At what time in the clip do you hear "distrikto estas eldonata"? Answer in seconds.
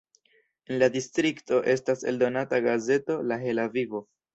0.95-2.65